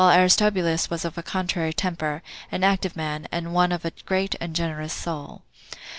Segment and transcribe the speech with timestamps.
[0.03, 4.55] Aristobulus was of a contrary temper, an active man, and one of a great and
[4.55, 5.43] generous soul.